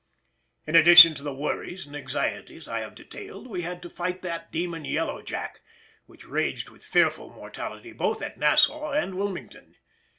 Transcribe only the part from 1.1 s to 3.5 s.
to the worries and anxieties I have detailed